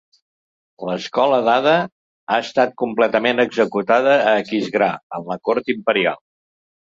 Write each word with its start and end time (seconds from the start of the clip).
L'escola 0.89 1.37
d'Ada 1.47 1.73
ha 2.35 2.39
estat 2.45 2.73
completament 2.83 3.43
executada 3.45 4.15
a 4.33 4.33
Aquisgrà, 4.45 4.89
en 5.19 5.29
la 5.33 5.39
cort 5.51 5.69
imperial. 5.77 6.19